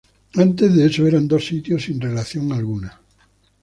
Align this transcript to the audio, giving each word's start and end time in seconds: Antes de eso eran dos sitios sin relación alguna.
Antes 0.33 0.73
de 0.75 0.87
eso 0.89 1.05
eran 1.05 1.27
dos 1.31 1.45
sitios 1.51 1.83
sin 1.83 2.01
relación 2.01 2.45
alguna. 2.53 2.91